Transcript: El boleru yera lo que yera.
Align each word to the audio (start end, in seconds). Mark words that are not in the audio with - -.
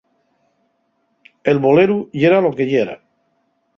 El 1.53 1.61
boleru 1.67 1.99
yera 2.25 2.41
lo 2.47 2.55
que 2.61 2.69
yera. 2.73 2.97